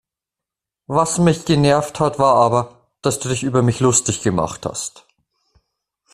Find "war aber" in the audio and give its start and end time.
2.17-2.87